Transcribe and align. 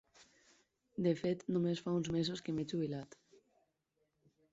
De 1.07 1.11
fet 1.19 1.43
només 1.57 1.83
fa 1.87 1.93
uns 1.97 2.09
mesos 2.15 2.41
que 2.47 2.55
m'he 2.55 2.65
jubilat. 2.73 3.15